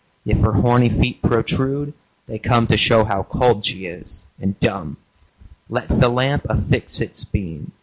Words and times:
If 0.25 0.39
her 0.39 0.53
horny 0.53 0.89
feet 0.89 1.21
protrude, 1.21 1.93
they 2.25 2.39
come 2.39 2.65
To 2.65 2.75
show 2.75 3.03
how 3.03 3.21
cold 3.21 3.63
she 3.63 3.85
is, 3.85 4.25
and 4.39 4.59
dumb. 4.59 4.97
Let 5.69 5.89
the 5.89 6.09
lamp 6.09 6.43
affix 6.49 6.99
its 6.99 7.23
beam. 7.23 7.71